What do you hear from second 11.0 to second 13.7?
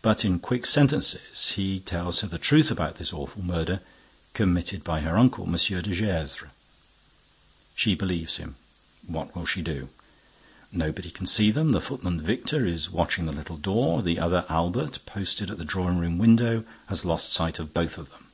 can see them. The footman Victor is watching the little